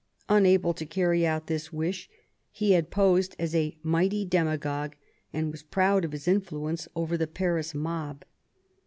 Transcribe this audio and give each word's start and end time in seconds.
Unable 0.29 0.73
to 0.73 0.85
carry 0.87 1.27
out 1.27 1.45
this 1.45 1.71
wish, 1.71 2.09
he 2.49 2.71
had 2.71 2.89
posed 2.89 3.35
as 3.37 3.53
a 3.53 3.77
mighty 3.83 4.25
demagogue, 4.25 4.95
and 5.31 5.51
was 5.51 5.61
proud 5.61 6.03
of 6.03 6.11
his 6.11 6.27
influence 6.27 6.87
over 6.95 7.15
the 7.17 7.27
Paris 7.27 7.75
mob. 7.75 8.25